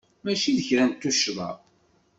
Mačči 0.23 0.51
d 0.57 0.59
kra 0.67 0.83
n 0.87 0.91
tuccḍa. 1.01 1.49